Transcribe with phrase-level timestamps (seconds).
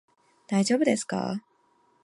[0.47, 1.43] 大丈夫ですか？